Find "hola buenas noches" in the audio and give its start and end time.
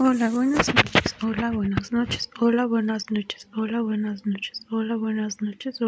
0.00-1.16, 1.22-2.30, 2.40-3.48, 3.56-4.64, 4.70-5.80